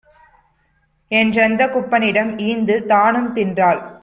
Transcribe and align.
என்றந்தக் 1.07 1.75
குப்பனிடம் 1.75 2.31
ஈந்துதா 2.39 3.01
னும்தின்றாள். 3.11 3.99